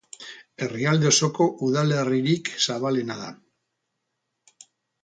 [0.63, 3.31] Herrialde osoko udalerririk zabalena da.